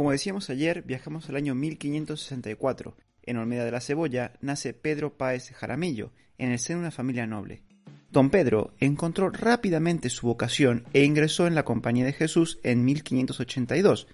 Como 0.00 0.12
decíamos 0.12 0.48
ayer, 0.48 0.82
viajamos 0.82 1.28
al 1.28 1.36
año 1.36 1.54
1564. 1.54 2.96
En 3.22 3.36
Olmeda 3.36 3.66
de 3.66 3.70
la 3.70 3.82
Cebolla 3.82 4.32
nace 4.40 4.72
Pedro 4.72 5.18
Páez 5.18 5.50
Jaramillo, 5.52 6.10
en 6.38 6.52
el 6.52 6.58
seno 6.58 6.78
de 6.78 6.84
una 6.84 6.90
familia 6.90 7.26
noble. 7.26 7.64
Don 8.10 8.30
Pedro 8.30 8.72
encontró 8.80 9.28
rápidamente 9.28 10.08
su 10.08 10.26
vocación 10.26 10.86
e 10.94 11.04
ingresó 11.04 11.46
en 11.46 11.54
la 11.54 11.66
Compañía 11.66 12.06
de 12.06 12.14
Jesús 12.14 12.60
en 12.62 12.82
1582, 12.82 14.06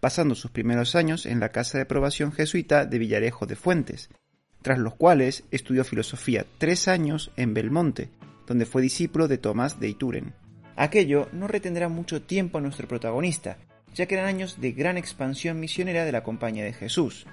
pasando 0.00 0.34
sus 0.34 0.50
primeros 0.50 0.94
años 0.94 1.26
en 1.26 1.40
la 1.40 1.50
Casa 1.50 1.76
de 1.76 1.84
Probación 1.84 2.32
Jesuita 2.32 2.86
de 2.86 2.98
Villarejo 2.98 3.44
de 3.44 3.56
Fuentes, 3.56 4.08
tras 4.62 4.78
los 4.78 4.94
cuales 4.94 5.44
estudió 5.50 5.84
filosofía 5.84 6.46
tres 6.56 6.88
años 6.88 7.32
en 7.36 7.52
Belmonte, 7.52 8.08
donde 8.46 8.64
fue 8.64 8.80
discípulo 8.80 9.28
de 9.28 9.36
Tomás 9.36 9.78
de 9.78 9.90
Ituren. 9.90 10.32
Aquello 10.74 11.28
no 11.32 11.48
retendrá 11.48 11.90
mucho 11.90 12.22
tiempo 12.22 12.56
a 12.56 12.60
nuestro 12.62 12.88
protagonista, 12.88 13.58
ya 13.94 14.06
que 14.06 14.14
eran 14.14 14.26
años 14.26 14.60
de 14.60 14.72
gran 14.72 14.96
expansión 14.96 15.60
misionera 15.60 16.04
de 16.04 16.12
la 16.12 16.22
Compañía 16.22 16.64
de 16.64 16.72
Jesús. 16.72 17.26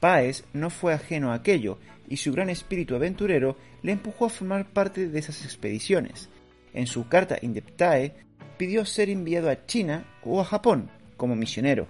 Páez 0.00 0.44
no 0.52 0.70
fue 0.70 0.92
ajeno 0.92 1.30
a 1.30 1.34
aquello, 1.34 1.78
y 2.08 2.16
su 2.16 2.32
gran 2.32 2.50
espíritu 2.50 2.96
aventurero 2.96 3.56
le 3.82 3.92
empujó 3.92 4.26
a 4.26 4.30
formar 4.30 4.72
parte 4.72 5.08
de 5.08 5.18
esas 5.18 5.44
expediciones. 5.44 6.28
En 6.74 6.86
su 6.86 7.08
carta 7.08 7.38
Indeptae 7.40 8.14
pidió 8.56 8.84
ser 8.84 9.08
enviado 9.08 9.48
a 9.48 9.64
China 9.66 10.04
o 10.24 10.40
a 10.40 10.44
Japón 10.44 10.90
como 11.16 11.36
misionero, 11.36 11.86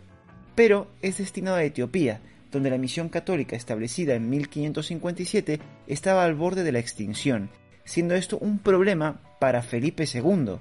pero 0.55 0.89
es 1.00 1.19
destinado 1.19 1.56
a 1.56 1.64
Etiopía, 1.64 2.20
donde 2.52 2.70
la 2.70 2.78
misión 2.78 3.09
católica 3.09 3.56
establecida 3.56 4.14
en 4.14 4.28
1557 4.28 5.61
estaba 5.87 6.25
al 6.25 6.34
borde 6.34 6.64
de 6.64 6.73
la 6.73 6.80
extinción, 6.80 7.48
siendo 7.84 8.14
esto 8.14 8.39
un 8.39 8.59
problema 8.59 9.20
para 9.39 9.62
Felipe 9.62 10.05
II, 10.12 10.56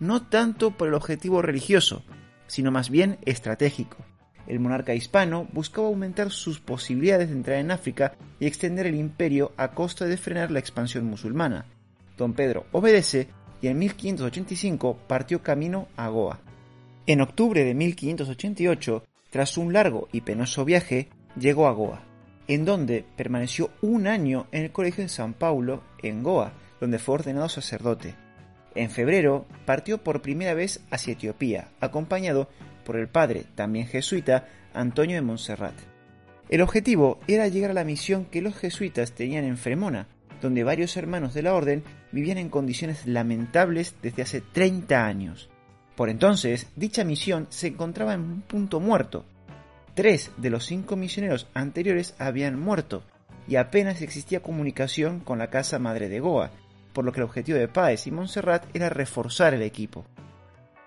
no 0.00 0.22
tanto 0.28 0.72
por 0.72 0.88
el 0.88 0.94
objetivo 0.94 1.42
religioso, 1.42 2.04
sino 2.48 2.72
más 2.72 2.90
bien 2.90 3.18
estratégico. 3.24 3.98
El 4.48 4.60
monarca 4.60 4.94
hispano 4.94 5.46
buscaba 5.52 5.88
aumentar 5.88 6.30
sus 6.30 6.58
posibilidades 6.58 7.28
de 7.28 7.34
entrar 7.34 7.58
en 7.58 7.70
África 7.70 8.14
y 8.40 8.46
extender 8.46 8.86
el 8.86 8.96
imperio 8.96 9.52
a 9.56 9.72
costa 9.72 10.06
de 10.06 10.16
frenar 10.16 10.50
la 10.50 10.58
expansión 10.58 11.04
musulmana. 11.04 11.66
Don 12.16 12.32
Pedro 12.32 12.66
obedece 12.72 13.28
y 13.60 13.68
en 13.68 13.78
1585 13.78 14.98
partió 15.06 15.42
camino 15.42 15.88
a 15.96 16.08
Goa. 16.08 16.40
En 17.06 17.20
octubre 17.20 17.64
de 17.64 17.74
1588, 17.74 19.04
tras 19.30 19.58
un 19.58 19.72
largo 19.72 20.08
y 20.12 20.22
penoso 20.22 20.64
viaje, 20.64 21.08
llegó 21.38 21.68
a 21.68 21.72
Goa, 21.72 22.02
en 22.48 22.64
donde 22.64 23.04
permaneció 23.16 23.70
un 23.82 24.06
año 24.06 24.46
en 24.52 24.64
el 24.64 24.72
Colegio 24.72 25.04
de 25.04 25.08
San 25.08 25.34
Paulo, 25.34 25.82
en 26.02 26.22
Goa, 26.22 26.52
donde 26.80 26.98
fue 26.98 27.16
ordenado 27.16 27.48
sacerdote. 27.48 28.14
En 28.74 28.90
febrero 28.90 29.46
partió 29.64 29.98
por 29.98 30.22
primera 30.22 30.54
vez 30.54 30.80
hacia 30.90 31.14
Etiopía, 31.14 31.68
acompañado 31.80 32.48
por 32.84 32.96
el 32.96 33.08
padre, 33.08 33.44
también 33.54 33.86
jesuita, 33.86 34.48
Antonio 34.72 35.16
de 35.16 35.22
Montserrat. 35.22 35.74
El 36.48 36.62
objetivo 36.62 37.20
era 37.26 37.48
llegar 37.48 37.72
a 37.72 37.74
la 37.74 37.84
misión 37.84 38.24
que 38.24 38.40
los 38.40 38.56
jesuitas 38.56 39.12
tenían 39.12 39.44
en 39.44 39.58
Fremona, 39.58 40.06
donde 40.40 40.64
varios 40.64 40.96
hermanos 40.96 41.34
de 41.34 41.42
la 41.42 41.54
orden 41.54 41.82
vivían 42.12 42.38
en 42.38 42.48
condiciones 42.48 43.06
lamentables 43.06 43.96
desde 44.02 44.22
hace 44.22 44.40
30 44.40 45.04
años. 45.04 45.50
Por 45.96 46.08
entonces, 46.08 46.68
dicha 46.76 47.04
misión 47.04 47.46
se 47.50 47.66
encontraba 47.66 48.14
en 48.14 48.20
un 48.20 48.40
punto 48.42 48.80
muerto. 48.80 49.24
Tres 49.94 50.30
de 50.36 50.48
los 50.48 50.64
cinco 50.64 50.96
misioneros 50.96 51.48
anteriores 51.54 52.14
habían 52.18 52.58
muerto, 52.58 53.02
y 53.48 53.56
apenas 53.56 54.00
existía 54.00 54.40
comunicación 54.40 55.20
con 55.20 55.38
la 55.38 55.50
casa 55.50 55.78
madre 55.78 56.08
de 56.08 56.20
Goa, 56.20 56.52
por 56.98 57.04
lo 57.04 57.12
que 57.12 57.20
el 57.20 57.26
objetivo 57.26 57.56
de 57.56 57.68
Páez 57.68 58.08
y 58.08 58.10
Montserrat 58.10 58.74
era 58.74 58.88
reforzar 58.88 59.54
el 59.54 59.62
equipo. 59.62 60.04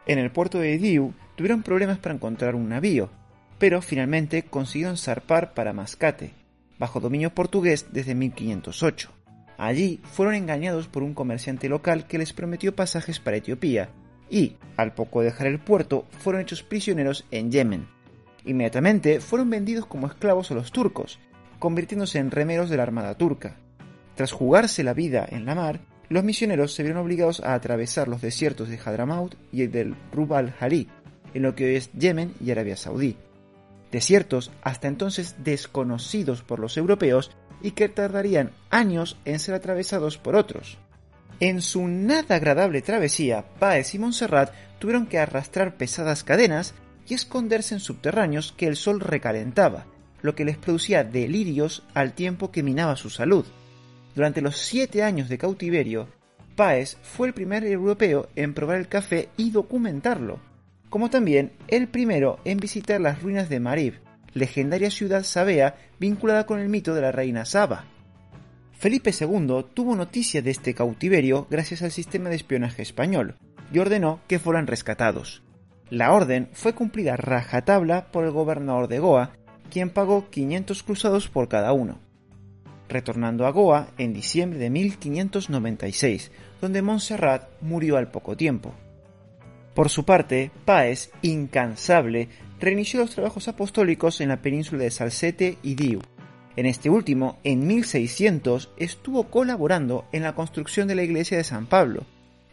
En 0.06 0.20
el 0.20 0.30
puerto 0.30 0.60
de 0.60 0.78
Diu 0.78 1.14
tuvieron 1.38 1.64
problemas 1.64 2.00
para 2.00 2.14
encontrar 2.14 2.54
un 2.54 2.68
navío, 2.68 3.10
pero 3.58 3.82
finalmente 3.82 4.44
consiguieron 4.44 4.98
zarpar 4.98 5.54
para 5.54 5.72
Mascate, 5.72 6.34
bajo 6.78 7.00
dominio 7.00 7.34
portugués 7.34 7.86
desde 7.94 8.14
1508. 8.14 9.10
Allí 9.58 10.02
fueron 10.04 10.36
engañados 10.36 10.90
por 10.90 11.02
un 11.02 11.14
comerciante 11.14 11.70
local 11.70 12.06
que 12.08 12.18
les 12.18 12.34
prometió 12.34 12.76
pasajes 12.76 13.22
para 13.22 13.38
Etiopía, 13.38 13.88
y, 14.30 14.58
al 14.76 14.94
poco 14.94 15.22
dejar 15.22 15.48
el 15.48 15.60
puerto, 15.60 16.08
fueron 16.20 16.42
hechos 16.42 16.62
prisioneros 16.62 17.24
en 17.32 17.52
Yemen. 17.52 17.88
Inmediatamente 18.44 19.22
fueron 19.22 19.50
vendidos 19.50 19.86
como 19.86 20.08
esclavos 20.08 20.52
a 20.52 20.56
los 20.56 20.74
turcos, 20.74 21.20
convirtiéndose 21.58 22.20
en 22.20 22.32
remeros 22.32 22.70
de 22.70 22.76
la 22.76 22.84
armada 22.84 23.16
turca. 23.16 23.56
Tras 24.16 24.34
jugarse 24.34 24.84
la 24.84 24.94
vida 24.94 25.26
en 25.30 25.46
la 25.46 25.56
mar, 25.56 25.80
los 26.12 26.26
misioneros 26.26 26.74
se 26.74 26.84
vieron 26.84 27.02
obligados 27.02 27.40
a 27.40 27.54
atravesar 27.54 28.10
los 28.10 28.22
desiertos 28.22 28.68
de 28.68 28.78
Hadramaut 28.78 29.36
y 29.54 29.62
el 29.62 29.72
del 29.72 29.96
Rub 30.12 30.34
al-Hali, 30.34 30.90
en 31.34 31.42
lo 31.42 31.56
que 31.56 31.66
hoy 31.66 31.76
es 31.76 31.90
Yemen 31.94 32.34
y 32.42 32.52
Arabia 32.52 32.76
Saudí. 32.76 33.16
Desiertos 33.94 34.52
hasta 34.62 34.90
entonces 34.90 35.38
desconocidos 35.40 36.42
por 36.42 36.60
los 36.60 36.76
europeos 36.76 37.32
y 37.62 37.72
que 37.72 37.88
tardarían 37.88 38.52
años 38.70 39.18
en 39.24 39.40
ser 39.40 39.56
atravesados 39.56 40.18
por 40.18 40.36
otros. 40.36 40.80
En 41.40 41.62
su 41.62 41.88
nada 41.88 42.36
agradable 42.36 42.82
travesía, 42.82 43.46
Páez 43.58 43.96
y 43.96 44.00
Montserrat 44.00 44.52
tuvieron 44.80 45.08
que 45.08 45.18
arrastrar 45.18 45.78
pesadas 45.78 46.26
cadenas 46.26 46.74
y 47.08 47.14
esconderse 47.14 47.76
en 47.76 47.80
subterráneos 47.80 48.52
que 48.52 48.68
el 48.68 48.76
sol 48.76 49.00
recalentaba, 49.00 49.86
lo 50.22 50.36
que 50.36 50.44
les 50.44 50.58
producía 50.58 51.06
delirios 51.06 51.84
al 51.94 52.12
tiempo 52.12 52.52
que 52.52 52.64
minaba 52.64 52.98
su 52.98 53.10
salud. 53.10 53.46
Durante 54.16 54.42
los 54.42 54.58
siete 54.58 55.04
años 55.04 55.30
de 55.30 55.38
cautiverio, 55.38 56.08
Páez 56.56 56.98
fue 57.02 57.28
el 57.28 57.34
primer 57.34 57.64
europeo 57.64 58.28
en 58.36 58.54
probar 58.54 58.78
el 58.78 58.90
café 58.90 59.30
y 59.38 59.52
documentarlo, 59.52 60.40
como 60.90 61.10
también 61.10 61.54
el 61.70 61.88
primero 61.88 62.40
en 62.44 62.58
visitar 62.58 63.00
las 63.00 63.22
ruinas 63.22 63.48
de 63.48 63.62
Marib, 63.62 64.02
legendaria 64.34 64.92
ciudad 64.92 65.24
sabea 65.24 65.76
vinculada 66.00 66.46
con 66.46 66.60
el 66.60 66.68
mito 66.68 66.94
de 66.94 67.02
la 67.02 67.12
reina 67.14 67.46
Saba. 67.46 67.86
Felipe 68.74 69.12
II 69.18 69.66
tuvo 69.74 69.96
noticia 69.96 70.42
de 70.42 70.52
este 70.52 70.74
cautiverio 70.74 71.48
gracias 71.50 71.82
al 71.82 71.92
sistema 71.92 72.30
de 72.30 72.36
espionaje 72.36 72.82
español 72.82 73.36
y 73.72 73.80
ordenó 73.80 74.20
que 74.28 74.40
fueran 74.40 74.68
rescatados. 74.68 75.44
La 75.90 76.12
orden 76.12 76.50
fue 76.52 76.74
cumplida 76.74 77.16
rajatabla 77.16 78.12
por 78.12 78.26
el 78.26 78.32
gobernador 78.32 78.88
de 78.88 79.00
Goa, 79.00 79.32
quien 79.70 79.90
pagó 79.90 80.30
500 80.30 80.84
cruzados 80.84 81.30
por 81.30 81.48
cada 81.48 81.72
uno 81.72 82.00
retornando 82.92 83.46
a 83.46 83.52
Goa 83.52 83.88
en 83.98 84.14
diciembre 84.14 84.60
de 84.60 84.70
1596, 84.70 86.32
donde 86.62 86.82
Montserrat 86.82 87.50
murió 87.62 87.98
al 87.98 88.12
poco 88.12 88.38
tiempo. 88.38 88.74
Por 89.74 89.90
su 89.90 90.06
parte, 90.06 90.52
Páez, 90.66 91.12
incansable, 91.22 92.30
reinició 92.60 93.00
los 93.00 93.12
trabajos 93.12 93.48
apostólicos 93.48 94.22
en 94.22 94.30
la 94.30 94.42
península 94.42 94.84
de 94.84 94.92
Salsete 94.92 95.58
y 95.64 95.76
Diu. 95.76 96.02
En 96.56 96.66
este 96.66 96.90
último, 96.90 97.40
en 97.44 97.66
1600, 97.66 98.72
estuvo 98.78 99.30
colaborando 99.30 100.06
en 100.12 100.24
la 100.24 100.36
construcción 100.36 100.88
de 100.88 100.96
la 100.96 101.04
iglesia 101.04 101.38
de 101.38 101.46
San 101.46 101.66
Pablo, 101.66 102.06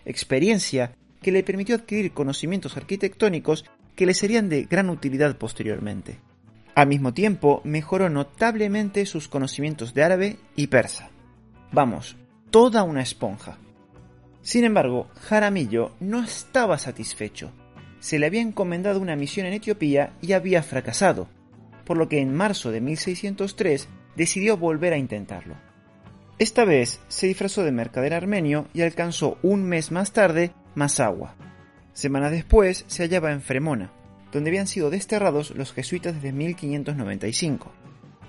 experiencia 0.04 0.92
que 1.20 1.32
le 1.32 1.42
permitió 1.42 1.74
adquirir 1.74 2.12
conocimientos 2.12 2.76
arquitectónicos 2.76 3.64
que 3.96 4.06
le 4.06 4.14
serían 4.14 4.48
de 4.48 4.64
gran 4.64 4.88
utilidad 4.90 5.36
posteriormente. 5.36 6.20
Al 6.78 6.86
mismo 6.86 7.12
tiempo, 7.12 7.60
mejoró 7.64 8.08
notablemente 8.08 9.04
sus 9.04 9.26
conocimientos 9.26 9.94
de 9.94 10.04
árabe 10.04 10.36
y 10.54 10.68
persa. 10.68 11.10
Vamos, 11.72 12.16
toda 12.50 12.84
una 12.84 13.02
esponja. 13.02 13.58
Sin 14.42 14.62
embargo, 14.62 15.08
Jaramillo 15.22 15.96
no 15.98 16.22
estaba 16.22 16.78
satisfecho. 16.78 17.50
Se 17.98 18.20
le 18.20 18.26
había 18.26 18.42
encomendado 18.42 19.00
una 19.00 19.16
misión 19.16 19.46
en 19.46 19.54
Etiopía 19.54 20.12
y 20.22 20.34
había 20.34 20.62
fracasado, 20.62 21.26
por 21.84 21.96
lo 21.96 22.08
que 22.08 22.20
en 22.20 22.32
marzo 22.32 22.70
de 22.70 22.80
1603 22.80 23.88
decidió 24.14 24.56
volver 24.56 24.92
a 24.92 24.98
intentarlo. 24.98 25.56
Esta 26.38 26.64
vez 26.64 27.00
se 27.08 27.26
disfrazó 27.26 27.64
de 27.64 27.72
mercader 27.72 28.14
armenio 28.14 28.68
y 28.72 28.82
alcanzó 28.82 29.36
un 29.42 29.64
mes 29.64 29.90
más 29.90 30.12
tarde 30.12 30.52
Massawa. 30.76 31.34
Semanas 31.92 32.30
después 32.30 32.84
se 32.86 33.02
hallaba 33.02 33.32
en 33.32 33.40
Fremona, 33.42 33.90
donde 34.32 34.50
habían 34.50 34.66
sido 34.66 34.90
desterrados 34.90 35.52
los 35.52 35.72
jesuitas 35.72 36.14
desde 36.14 36.32
1595. 36.32 37.72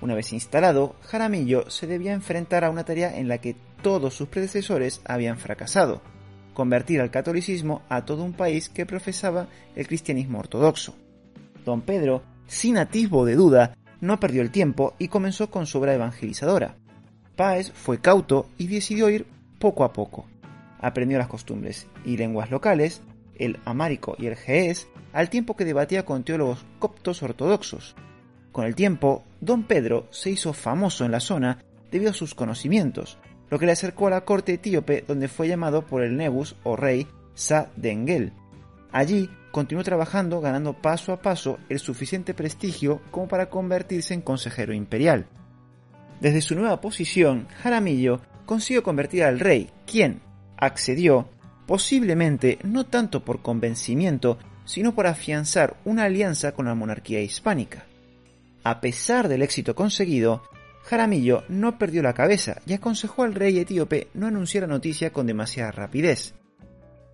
Una 0.01 0.16
vez 0.16 0.31
instalado, 0.31 0.96
Jaramillo 1.01 1.69
se 1.69 1.88
debía 1.88 2.13
enfrentar 2.13 2.63
a 2.63 2.69
una 2.69 2.86
tarea 2.86 3.18
en 3.18 3.28
la 3.28 3.40
que 3.40 3.56
todos 3.81 4.13
sus 4.13 4.30
predecesores 4.30 5.01
habían 5.06 5.38
fracasado, 5.38 6.01
convertir 6.54 7.01
al 7.01 7.12
catolicismo 7.12 7.81
a 7.90 8.06
todo 8.06 8.24
un 8.24 8.34
país 8.34 8.69
que 8.69 8.86
profesaba 8.86 9.48
el 9.75 9.88
cristianismo 9.88 10.40
ortodoxo. 10.40 10.96
Don 11.66 11.81
Pedro, 11.81 12.24
sin 12.48 12.78
atisbo 12.78 13.25
de 13.25 13.36
duda, 13.36 13.75
no 14.02 14.19
perdió 14.19 14.42
el 14.42 14.52
tiempo 14.52 14.94
y 15.00 15.10
comenzó 15.10 15.50
con 15.50 15.68
su 15.68 15.80
obra 15.80 15.94
evangelizadora. 15.94 16.78
Páez 17.36 17.72
fue 17.72 18.00
cauto 18.00 18.50
y 18.57 18.68
decidió 18.68 19.10
ir 19.10 19.25
poco 19.60 19.84
a 19.84 19.94
poco. 19.94 20.25
Aprendió 20.80 21.18
las 21.18 21.28
costumbres 21.28 21.88
y 22.06 22.16
lenguas 22.16 22.52
locales, 22.52 23.02
el 23.36 23.60
amárico 23.66 24.16
y 24.18 24.28
el 24.28 24.36
geés, 24.36 24.88
al 25.14 25.30
tiempo 25.30 25.56
que 25.56 25.66
debatía 25.66 26.06
con 26.06 26.24
teólogos 26.24 26.66
coptos 26.80 27.24
ortodoxos. 27.24 27.96
Con 28.52 28.66
el 28.66 28.76
tiempo, 28.76 29.24
don 29.42 29.64
Pedro 29.64 30.08
se 30.12 30.32
hizo 30.32 30.54
famoso 30.54 31.06
en 31.06 31.12
la 31.12 31.20
zona 31.20 31.64
debido 31.92 32.12
a 32.12 32.16
sus 32.16 32.36
conocimientos, 32.36 33.18
lo 33.50 33.60
que 33.60 33.66
le 33.66 33.72
acercó 33.72 34.08
a 34.08 34.12
la 34.12 34.22
corte 34.22 34.54
etíope 34.54 35.04
donde 35.08 35.28
fue 35.28 35.48
llamado 35.48 35.86
por 35.86 36.04
el 36.04 36.18
Nebus 36.18 36.56
o 36.64 36.76
rey 36.76 37.08
Sa 37.34 37.70
Dengel. 37.76 38.34
Allí 38.92 39.30
continuó 39.52 39.84
trabajando 39.84 40.42
ganando 40.42 40.74
paso 40.74 41.14
a 41.14 41.22
paso 41.22 41.58
el 41.70 41.80
suficiente 41.80 42.34
prestigio 42.34 43.02
como 43.12 43.28
para 43.28 43.50
convertirse 43.50 44.14
en 44.14 44.22
consejero 44.22 44.74
imperial. 44.74 45.26
Desde 46.20 46.42
su 46.42 46.56
nueva 46.56 46.82
posición, 46.82 47.48
Jaramillo 47.62 48.20
consiguió 48.46 48.84
convertir 48.84 49.24
al 49.24 49.40
rey, 49.40 49.70
quien 49.86 50.22
accedió, 50.58 51.30
posiblemente 51.66 52.60
no 52.64 52.86
tanto 52.86 53.24
por 53.24 53.42
convencimiento, 53.42 54.38
sino 54.69 54.94
por 54.94 55.07
afianzar 55.07 55.77
una 55.83 56.04
alianza 56.04 56.51
con 56.51 56.68
la 56.68 56.75
monarquía 56.75 57.21
hispánica. 57.21 57.86
A 58.63 58.81
pesar 58.81 59.27
del 59.27 59.42
éxito 59.42 59.74
conseguido, 59.74 60.44
Jaramillo 60.83 61.44
no 61.50 61.80
perdió 61.80 62.04
la 62.04 62.13
cabeza 62.13 62.62
y 62.68 62.74
aconsejó 62.74 63.24
al 63.24 63.33
rey 63.33 63.57
etíope 63.57 64.10
no 64.13 64.27
anunciar 64.27 64.62
la 64.62 64.75
noticia 64.75 65.12
con 65.12 65.25
demasiada 65.25 65.71
rapidez. 65.71 66.36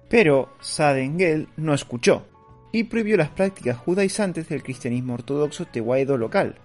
Pero 0.10 0.54
Sadengel 0.60 1.48
no 1.56 1.74
escuchó 1.74 2.28
y 2.74 2.84
prohibió 2.84 3.16
las 3.16 3.30
prácticas 3.30 3.78
judaizantes 3.78 4.50
del 4.50 4.62
cristianismo 4.62 5.14
ortodoxo 5.14 5.64
tehuaido 5.64 6.18
local. 6.18 6.56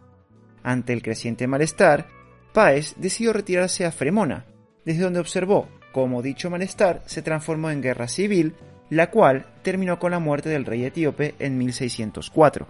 Ante 0.64 0.92
el 0.92 1.02
creciente 1.02 1.46
malestar, 1.46 2.08
Páez 2.52 2.96
decidió 2.96 3.32
retirarse 3.32 3.86
a 3.86 3.92
Fremona, 3.92 4.44
desde 4.84 5.02
donde 5.02 5.20
observó 5.20 5.68
cómo 5.92 6.20
dicho 6.20 6.50
malestar 6.50 7.04
se 7.06 7.22
transformó 7.22 7.70
en 7.70 7.80
guerra 7.80 8.08
civil, 8.08 8.56
la 8.90 9.10
cual 9.10 9.46
terminó 9.62 9.98
con 9.98 10.10
la 10.10 10.18
muerte 10.18 10.48
del 10.48 10.66
rey 10.66 10.84
etíope 10.84 11.34
en 11.38 11.56
1604. 11.56 12.66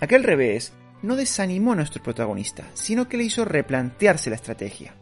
Aquel 0.00 0.22
revés 0.22 0.72
no 1.02 1.16
desanimó 1.16 1.72
a 1.72 1.76
nuestro 1.76 2.02
protagonista, 2.02 2.64
sino 2.74 3.08
que 3.08 3.16
le 3.16 3.24
hizo 3.24 3.44
replantearse 3.44 4.30
la 4.30 4.36
estrategia. 4.36 4.94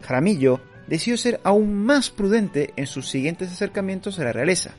Jaramillo 0.00 0.60
decidió 0.86 1.16
ser 1.16 1.40
aún 1.44 1.74
más 1.74 2.10
prudente 2.10 2.72
en 2.76 2.86
sus 2.86 3.08
siguientes 3.08 3.50
acercamientos 3.50 4.18
a 4.18 4.24
la 4.24 4.32
realeza. 4.32 4.72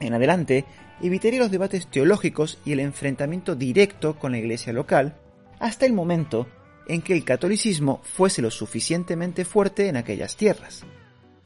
En 0.00 0.14
adelante, 0.14 0.64
evitaría 1.02 1.40
los 1.40 1.50
debates 1.50 1.86
teológicos 1.88 2.58
y 2.64 2.72
el 2.72 2.80
enfrentamiento 2.80 3.56
directo 3.56 4.18
con 4.18 4.32
la 4.32 4.38
iglesia 4.38 4.72
local, 4.72 5.16
hasta 5.58 5.86
el 5.86 5.92
momento 5.92 6.46
en 6.86 7.02
que 7.02 7.12
el 7.12 7.24
catolicismo 7.24 8.00
fuese 8.02 8.42
lo 8.42 8.50
suficientemente 8.50 9.44
fuerte 9.44 9.88
en 9.88 9.96
aquellas 9.96 10.36
tierras. 10.36 10.84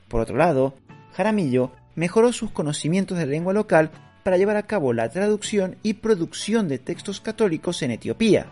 Por 0.09 0.21
otro 0.21 0.37
lado, 0.37 0.75
Jaramillo 1.13 1.73
mejoró 1.95 2.33
sus 2.33 2.51
conocimientos 2.51 3.19
de 3.19 3.27
la 3.27 3.33
lengua 3.33 3.53
local 3.53 3.91
para 4.23 4.37
llevar 4.37 4.57
a 4.57 4.67
cabo 4.67 4.93
la 4.93 5.09
traducción 5.11 5.77
y 5.83 5.95
producción 5.95 6.69
de 6.69 6.79
textos 6.79 7.21
católicos 7.21 7.83
en 7.83 7.91
Etiopía. 7.93 8.47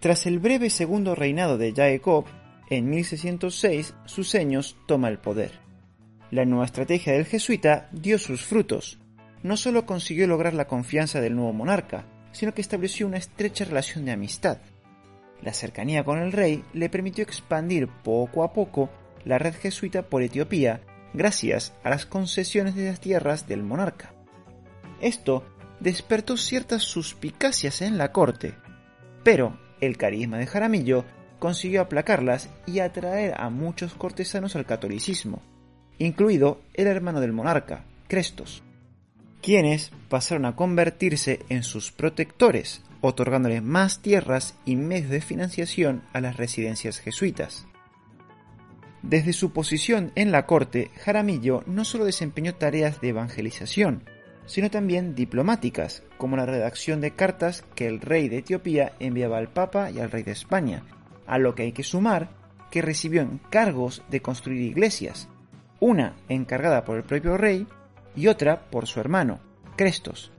Tras 0.00 0.26
el 0.26 0.38
breve 0.38 0.70
segundo 0.70 1.14
reinado 1.14 1.58
de 1.58 1.72
Jacob, 1.72 2.24
en 2.68 2.90
1606 2.90 3.94
Suseños 4.04 4.76
toma 4.86 5.08
el 5.08 5.18
poder. 5.18 5.52
La 6.30 6.44
nueva 6.44 6.64
estrategia 6.64 7.12
del 7.12 7.24
jesuita 7.24 7.88
dio 7.92 8.18
sus 8.18 8.44
frutos. 8.44 8.98
No 9.42 9.56
solo 9.56 9.86
consiguió 9.86 10.26
lograr 10.26 10.54
la 10.54 10.66
confianza 10.66 11.20
del 11.20 11.36
nuevo 11.36 11.52
monarca, 11.52 12.04
sino 12.32 12.52
que 12.52 12.60
estableció 12.60 13.06
una 13.06 13.18
estrecha 13.18 13.64
relación 13.64 14.04
de 14.04 14.12
amistad. 14.12 14.58
La 15.40 15.52
cercanía 15.52 16.04
con 16.04 16.18
el 16.18 16.32
rey 16.32 16.64
le 16.72 16.88
permitió 16.88 17.22
expandir 17.22 17.88
poco 17.88 18.42
a 18.42 18.52
poco 18.52 18.90
la 19.24 19.38
red 19.38 19.54
jesuita 19.54 20.02
por 20.02 20.22
Etiopía 20.22 20.80
gracias 21.16 21.72
a 21.82 21.90
las 21.90 22.06
concesiones 22.06 22.74
de 22.74 22.90
las 22.90 23.00
tierras 23.00 23.48
del 23.48 23.62
monarca. 23.62 24.12
Esto 25.00 25.44
despertó 25.80 26.36
ciertas 26.36 26.82
suspicacias 26.82 27.82
en 27.82 27.98
la 27.98 28.12
corte, 28.12 28.54
pero 29.24 29.58
el 29.80 29.96
carisma 29.96 30.38
de 30.38 30.46
Jaramillo 30.46 31.04
consiguió 31.38 31.82
aplacarlas 31.82 32.48
y 32.66 32.80
atraer 32.80 33.34
a 33.38 33.50
muchos 33.50 33.94
cortesanos 33.94 34.56
al 34.56 34.66
catolicismo, 34.66 35.42
incluido 35.98 36.60
el 36.74 36.86
hermano 36.86 37.20
del 37.20 37.32
monarca, 37.32 37.84
Crestos, 38.08 38.62
quienes 39.42 39.90
pasaron 40.08 40.44
a 40.44 40.54
convertirse 40.54 41.40
en 41.48 41.62
sus 41.62 41.92
protectores, 41.92 42.82
otorgándoles 43.00 43.62
más 43.62 44.00
tierras 44.00 44.54
y 44.64 44.76
medios 44.76 45.10
de 45.10 45.20
financiación 45.20 46.02
a 46.12 46.20
las 46.20 46.36
residencias 46.36 46.98
jesuitas. 46.98 47.66
Desde 49.08 49.32
su 49.32 49.52
posición 49.52 50.10
en 50.16 50.32
la 50.32 50.46
corte, 50.46 50.90
Jaramillo 51.04 51.62
no 51.66 51.84
solo 51.84 52.04
desempeñó 52.04 52.56
tareas 52.56 53.00
de 53.00 53.10
evangelización, 53.10 54.02
sino 54.46 54.68
también 54.68 55.14
diplomáticas, 55.14 56.02
como 56.18 56.36
la 56.36 56.44
redacción 56.44 57.00
de 57.00 57.12
cartas 57.12 57.64
que 57.76 57.86
el 57.86 58.00
rey 58.00 58.28
de 58.28 58.38
Etiopía 58.38 58.94
enviaba 58.98 59.38
al 59.38 59.46
Papa 59.46 59.92
y 59.92 60.00
al 60.00 60.10
rey 60.10 60.24
de 60.24 60.32
España, 60.32 60.82
a 61.24 61.38
lo 61.38 61.54
que 61.54 61.62
hay 61.62 61.72
que 61.72 61.84
sumar 61.84 62.30
que 62.68 62.82
recibió 62.82 63.22
encargos 63.22 64.02
de 64.10 64.22
construir 64.22 64.62
iglesias, 64.62 65.28
una 65.78 66.16
encargada 66.28 66.84
por 66.84 66.96
el 66.96 67.04
propio 67.04 67.36
rey 67.36 67.64
y 68.16 68.26
otra 68.26 68.68
por 68.72 68.88
su 68.88 68.98
hermano, 68.98 69.38
Crestos. 69.76 70.32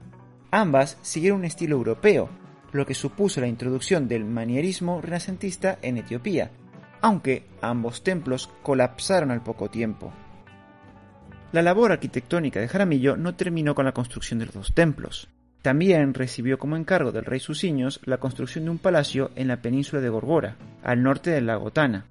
Ambas 0.50 0.98
siguieron 1.00 1.38
un 1.38 1.44
estilo 1.46 1.76
europeo, 1.76 2.28
lo 2.72 2.84
que 2.84 2.92
supuso 2.92 3.40
la 3.40 3.48
introducción 3.48 4.08
del 4.08 4.26
manierismo 4.26 5.00
renacentista 5.00 5.78
en 5.80 5.96
Etiopía, 5.96 6.50
aunque 7.00 7.44
ambos 7.60 8.02
templos 8.02 8.50
colapsaron 8.62 9.30
al 9.30 9.42
poco 9.42 9.68
tiempo. 9.68 10.12
La 11.50 11.62
labor 11.62 11.92
arquitectónica 11.92 12.60
de 12.60 12.68
Jaramillo 12.68 13.16
no 13.16 13.34
terminó 13.34 13.74
con 13.74 13.86
la 13.86 13.92
construcción 13.92 14.38
de 14.38 14.46
los 14.46 14.54
dos 14.54 14.74
templos. 14.74 15.28
También 15.62 16.14
recibió 16.14 16.58
como 16.58 16.76
encargo 16.76 17.10
del 17.10 17.24
rey 17.24 17.40
Susiños 17.40 18.00
la 18.04 18.18
construcción 18.18 18.64
de 18.64 18.70
un 18.70 18.78
palacio 18.78 19.30
en 19.34 19.48
la 19.48 19.62
península 19.62 20.02
de 20.02 20.08
Gorgora, 20.08 20.56
al 20.82 21.02
norte 21.02 21.30
del 21.30 21.46
lago 21.46 21.70
Tana. 21.72 22.06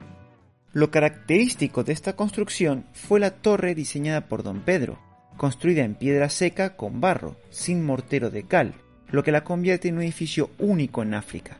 Lo 0.74 0.92
característico 0.92 1.84
de 1.84 1.94
esta 1.94 2.16
construcción 2.16 2.86
fue 2.94 3.20
la 3.20 3.32
torre 3.32 3.74
diseñada 3.74 4.28
por 4.28 4.44
don 4.44 4.62
Pedro, 4.62 5.00
construida 5.38 5.84
en 5.84 5.96
piedra 5.96 6.30
seca 6.30 6.76
con 6.76 7.00
barro, 7.00 7.38
sin 7.50 7.86
mortero 7.86 8.32
de 8.32 8.44
cal, 8.44 8.74
lo 9.10 9.24
que 9.24 9.32
la 9.32 9.44
convierte 9.44 9.88
en 9.88 9.96
un 9.96 10.02
edificio 10.02 10.50
único 10.58 11.04
en 11.04 11.14
África. 11.14 11.60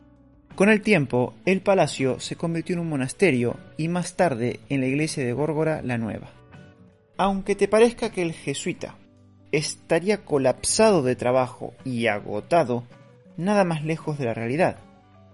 Con 0.58 0.70
el 0.70 0.82
tiempo, 0.82 1.34
el 1.44 1.60
palacio 1.60 2.18
se 2.18 2.34
convirtió 2.34 2.74
en 2.74 2.80
un 2.80 2.88
monasterio 2.88 3.56
y 3.76 3.86
más 3.86 4.16
tarde 4.16 4.58
en 4.68 4.80
la 4.80 4.88
iglesia 4.88 5.24
de 5.24 5.32
Górgora 5.32 5.82
la 5.82 5.98
Nueva. 5.98 6.32
Aunque 7.16 7.54
te 7.54 7.68
parezca 7.68 8.10
que 8.10 8.22
el 8.22 8.32
jesuita 8.32 8.96
estaría 9.52 10.24
colapsado 10.24 11.04
de 11.04 11.14
trabajo 11.14 11.74
y 11.84 12.08
agotado, 12.08 12.82
nada 13.36 13.62
más 13.62 13.84
lejos 13.84 14.18
de 14.18 14.24
la 14.24 14.34
realidad. 14.34 14.78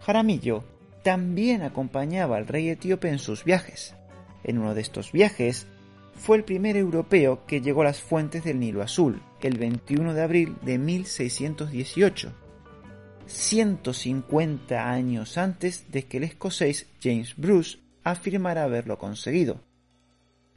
Jaramillo 0.01 0.63
también 1.03 1.63
acompañaba 1.63 2.37
al 2.37 2.47
rey 2.47 2.69
etíope 2.69 3.09
en 3.09 3.19
sus 3.19 3.45
viajes. 3.45 3.95
En 4.43 4.59
uno 4.59 4.75
de 4.75 4.83
estos 4.83 5.11
viajes 5.11 5.67
fue 6.13 6.37
el 6.37 6.45
primer 6.45 6.77
europeo 6.77 7.47
que 7.47 7.63
llegó 7.63 7.81
a 7.81 7.85
las 7.85 8.03
fuentes 8.03 8.45
del 8.45 8.61
Nilo 8.61 8.83
Azul, 8.83 9.23
el 9.41 9.57
21 9.57 10.13
de 10.13 10.23
abril 10.23 10.57
de 10.61 10.77
1618, 10.77 12.44
150 13.27 14.91
años 14.91 15.39
antes 15.39 15.91
de 15.91 16.05
que 16.05 16.19
el 16.19 16.25
escocés 16.25 16.87
James 17.03 17.35
Bruce 17.37 17.79
afirmara 18.03 18.65
haberlo 18.65 18.99
conseguido. 18.99 19.61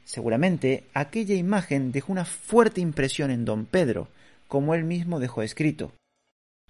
Seguramente 0.04 0.84
aquella 0.94 1.34
imagen 1.34 1.92
dejó 1.92 2.12
una 2.12 2.24
fuerte 2.24 2.80
impresión 2.80 3.30
en 3.30 3.44
don 3.44 3.66
Pedro, 3.66 4.08
como 4.46 4.74
él 4.74 4.84
mismo 4.84 5.20
dejó 5.20 5.42
escrito. 5.42 5.92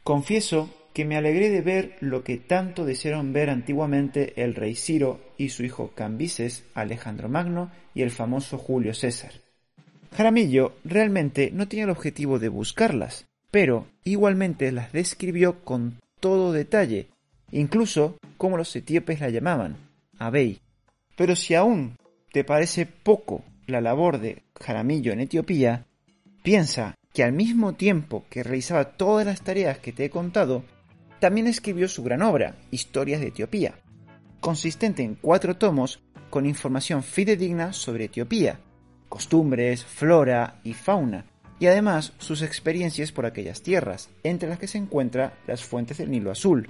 Confieso 0.03 0.71
que 0.93 1.05
me 1.05 1.17
alegré 1.17 1.51
de 1.51 1.61
ver 1.61 1.97
lo 2.01 2.25
que 2.25 2.39
tanto 2.39 2.85
desearon 2.85 3.33
ver 3.33 3.51
antiguamente 3.51 4.43
el 4.43 4.57
rey 4.57 4.75
Ciro 4.75 5.21
y 5.37 5.51
su 5.51 5.65
hijo 5.65 5.93
Cambises, 5.95 6.65
Alejandro 6.75 7.29
Magno 7.29 7.71
y 7.95 8.03
el 8.03 8.11
famoso 8.11 8.59
Julio 8.59 8.95
César. 8.95 9.33
Jaramillo 10.17 10.73
realmente 10.85 11.51
no 11.53 11.69
tenía 11.69 11.85
el 11.85 11.91
objetivo 11.91 12.41
de 12.41 12.49
buscarlas, 12.49 13.28
pero 13.51 13.87
igualmente 14.05 14.71
las 14.73 14.93
describió 14.93 15.65
con 15.65 16.01
todo 16.21 16.53
detalle, 16.53 17.09
incluso 17.51 18.19
como 18.37 18.57
los 18.57 18.75
etíopes 18.75 19.21
la 19.21 19.31
llamaban, 19.31 19.77
Abey. 20.19 20.61
Pero 21.17 21.35
si 21.37 21.55
aún 21.55 21.97
te 22.33 22.45
parece 22.45 22.87
poco 22.87 23.45
la 23.67 23.81
labor 23.81 24.19
de 24.19 24.43
Jaramillo 24.61 25.13
en 25.13 25.21
Etiopía, 25.21 25.87
piensa 26.43 26.95
que 27.13 27.25
al 27.25 27.33
mismo 27.33 27.75
tiempo 27.75 28.25
que 28.31 28.43
realizaba 28.43 28.93
todas 28.93 29.27
las 29.27 29.43
tareas 29.43 29.79
que 29.79 29.93
te 29.93 30.05
he 30.05 30.11
contado, 30.11 30.65
también 31.21 31.47
escribió 31.47 31.89
su 31.89 32.03
gran 32.03 32.23
obra, 32.23 32.57
Historias 32.71 33.21
de 33.21 33.29
Etiopía, 33.29 33.75
consistente 34.41 35.03
en 35.03 35.17
cuatro 35.17 35.57
tomos 35.57 36.01
con 36.31 36.47
información 36.47 37.03
fidedigna 37.03 37.73
sobre 37.73 38.05
Etiopía, 38.05 38.61
costumbres, 39.09 39.85
flora 39.85 40.61
y 40.63 40.75
fauna, 40.75 41.25
y 41.59 41.67
además 41.67 42.13
sus 42.19 42.43
experiencias 42.43 43.13
por 43.13 43.27
aquellas 43.27 43.63
tierras, 43.63 44.11
entre 44.23 44.49
las 44.49 44.59
que 44.59 44.69
se 44.69 44.79
encuentran 44.79 45.33
las 45.47 45.65
fuentes 45.65 45.99
del 45.99 46.11
Nilo 46.11 46.31
Azul. 46.31 46.69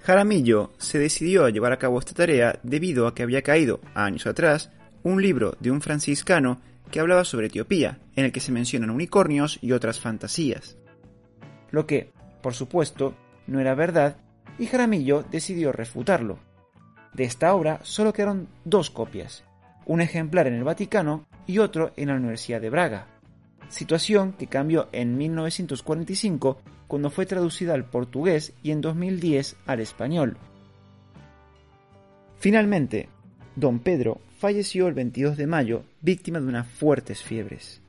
Jaramillo 0.00 0.72
se 0.78 0.98
decidió 0.98 1.44
a 1.44 1.50
llevar 1.50 1.72
a 1.72 1.78
cabo 1.78 1.98
esta 1.98 2.14
tarea 2.14 2.58
debido 2.62 3.06
a 3.06 3.14
que 3.14 3.22
había 3.22 3.42
caído, 3.42 3.80
años 3.94 4.26
atrás, 4.26 4.70
un 5.02 5.22
libro 5.22 5.56
de 5.60 5.70
un 5.70 5.80
franciscano 5.80 6.60
que 6.90 7.00
hablaba 7.00 7.24
sobre 7.24 7.46
Etiopía, 7.46 7.98
en 8.16 8.24
el 8.24 8.32
que 8.32 8.40
se 8.40 8.52
mencionan 8.52 8.90
unicornios 8.90 9.58
y 9.62 9.72
otras 9.72 10.00
fantasías. 10.00 10.76
Lo 11.70 11.86
que, 11.86 12.12
por 12.42 12.54
supuesto, 12.54 13.14
no 13.46 13.60
era 13.60 13.74
verdad, 13.74 14.16
y 14.58 14.66
Jaramillo 14.66 15.24
decidió 15.30 15.72
refutarlo. 15.72 16.38
De 17.14 17.24
esta 17.24 17.54
obra 17.54 17.80
solo 17.82 18.12
quedaron 18.12 18.48
dos 18.64 18.90
copias, 18.90 19.44
un 19.86 20.00
ejemplar 20.00 20.46
en 20.46 20.54
el 20.54 20.64
Vaticano 20.64 21.26
y 21.46 21.58
otro 21.58 21.92
en 21.96 22.08
la 22.08 22.14
Universidad 22.14 22.60
de 22.60 22.70
Braga. 22.70 23.06
Situación 23.72 24.32
que 24.32 24.46
cambió 24.46 24.88
en 24.92 25.16
1945 25.16 26.60
cuando 26.86 27.10
fue 27.10 27.26
traducida 27.26 27.74
al 27.74 27.86
portugués 27.86 28.52
y 28.62 28.70
en 28.70 28.80
2010 28.80 29.56
al 29.66 29.80
español. 29.80 30.36
Finalmente, 32.38 33.08
don 33.56 33.78
Pedro 33.78 34.20
falleció 34.38 34.88
el 34.88 34.94
22 34.94 35.36
de 35.36 35.46
mayo 35.46 35.84
víctima 36.00 36.40
de 36.40 36.48
unas 36.48 36.66
fuertes 36.68 37.22
fiebres. 37.22 37.80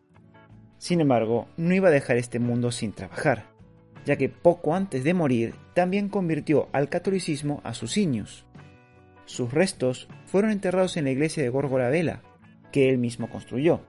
Sin 0.77 1.01
embargo, 1.01 1.47
no 1.57 1.73
iba 1.73 1.89
a 1.89 1.91
dejar 1.91 2.17
este 2.17 2.39
mundo 2.39 2.71
sin 2.71 2.93
trabajar, 2.93 3.45
ya 4.05 4.15
que 4.15 4.29
poco 4.29 4.75
antes 4.75 5.03
de 5.03 5.13
morir 5.13 5.55
también 5.73 6.09
convirtió 6.09 6.69
al 6.71 6.89
catolicismo 6.89 7.61
a 7.63 7.73
sus 7.73 7.97
niños. 7.97 8.45
Sus 9.25 9.51
restos 9.53 10.07
fueron 10.27 10.51
enterrados 10.51 10.97
en 10.97 11.05
la 11.05 11.11
iglesia 11.11 11.41
de 11.43 11.49
Górgora 11.49 11.89
Vela, 11.89 12.21
que 12.71 12.89
él 12.89 12.97
mismo 12.97 13.29
construyó, 13.29 13.81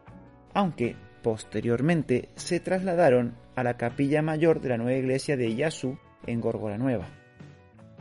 aunque 0.55 0.97
posteriormente 1.25 2.29
se 2.37 2.61
trasladaron 2.61 3.35
a 3.57 3.65
la 3.65 3.79
capilla 3.79 4.21
mayor 4.21 4.61
de 4.61 4.69
la 4.69 4.77
nueva 4.77 4.99
iglesia 4.99 5.39
de 5.39 5.57
Yasu 5.57 5.99
en 6.27 6.41
Górgora 6.43 6.77
Nueva. 6.77 7.09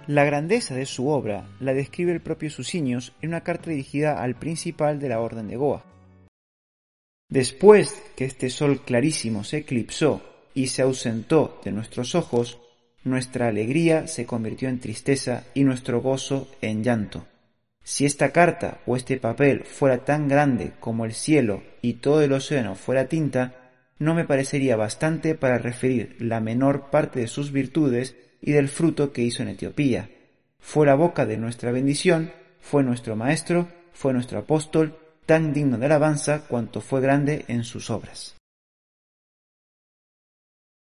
La 0.08 0.26
grandeza 0.26 0.76
de 0.76 0.86
su 0.86 1.08
obra 1.08 1.48
la 1.62 1.74
describe 1.74 2.12
el 2.12 2.20
propio 2.20 2.50
Susiños 2.50 3.14
en 3.22 3.30
una 3.30 3.42
carta 3.42 3.70
dirigida 3.70 4.22
al 4.22 4.36
principal 4.36 5.00
de 5.00 5.08
la 5.08 5.22
Orden 5.22 5.48
de 5.48 5.56
Goa. 5.56 5.86
Después 7.30 8.04
que 8.18 8.26
este 8.26 8.50
sol 8.50 8.82
clarísimo 8.84 9.46
se 9.46 9.60
eclipsó 9.60 10.22
y 10.54 10.68
se 10.68 10.82
ausentó 10.82 11.62
de 11.64 11.72
nuestros 11.72 12.16
ojos, 12.16 12.60
nuestra 13.06 13.48
alegría 13.48 14.06
se 14.08 14.26
convirtió 14.26 14.68
en 14.68 14.82
tristeza 14.82 15.46
y 15.54 15.64
nuestro 15.64 16.02
gozo 16.02 16.50
en 16.62 16.84
llanto. 16.84 17.26
Si 17.84 18.06
esta 18.06 18.32
carta 18.32 18.80
o 18.86 18.96
este 18.96 19.18
papel 19.18 19.64
fuera 19.66 20.06
tan 20.06 20.28
grande 20.28 20.72
como 20.80 21.06
el 21.06 21.14
cielo 21.14 21.64
y 21.82 21.96
todo 21.96 22.22
el 22.22 22.32
océano 22.32 22.76
fuera 22.76 23.08
tinta, 23.08 23.72
no 24.00 24.16
me 24.16 24.26
parecería 24.26 24.76
bastante 24.76 25.36
para 25.36 25.58
referir 25.58 26.16
la 26.20 26.40
menor 26.40 26.90
parte 26.90 27.20
de 27.20 27.28
sus 27.28 27.52
virtudes 27.52 28.16
y 28.42 28.52
del 28.52 28.70
fruto 28.70 29.12
que 29.12 29.22
hizo 29.22 29.44
en 29.44 29.50
Etiopía. 29.50 30.10
Fue 30.60 30.86
la 30.86 30.96
boca 30.96 31.26
de 31.26 31.38
nuestra 31.38 31.72
bendición, 31.72 32.32
fue 32.60 32.84
nuestro 32.84 33.16
maestro, 33.16 33.68
fue 33.92 34.14
nuestro 34.14 34.40
apóstol, 34.40 34.98
tan 35.26 35.54
digno 35.54 35.78
de 35.78 35.86
alabanza 35.86 36.46
cuanto 36.48 36.82
fue 36.82 37.02
grande 37.02 37.46
en 37.48 37.64
sus 37.64 37.90
obras. 37.90 38.36